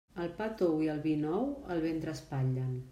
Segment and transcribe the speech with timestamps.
[0.21, 1.47] El pa tou i el vi nou
[1.77, 2.79] el ventre espatllen.